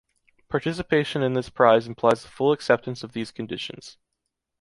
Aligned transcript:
Participation 0.49 1.21
in 1.21 1.33
this 1.33 1.51
prize 1.51 1.85
implies 1.85 2.23
the 2.23 2.27
full 2.29 2.53
acceptance 2.53 3.03
of 3.03 3.13
these 3.13 3.31
conditions. 3.31 3.99